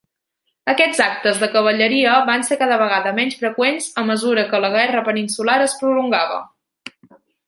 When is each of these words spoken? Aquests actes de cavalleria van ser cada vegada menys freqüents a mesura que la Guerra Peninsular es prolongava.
Aquests 0.71 1.01
actes 1.07 1.41
de 1.41 1.49
cavalleria 1.55 2.13
van 2.31 2.45
ser 2.47 2.57
cada 2.63 2.79
vegada 2.83 3.13
menys 3.19 3.37
freqüents 3.41 3.91
a 4.03 4.05
mesura 4.11 4.47
que 4.55 4.63
la 4.63 4.73
Guerra 4.77 5.05
Peninsular 5.11 5.59
es 5.67 5.77
prolongava. 5.83 6.41